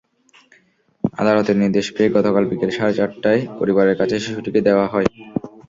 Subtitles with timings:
[1.13, 5.07] আদালতের নির্দেশ পেয়ে গতকাল বিকেল সাড়ে চারটায় পরিবারের কাছে শিশুটিকে দেওয়া হয়।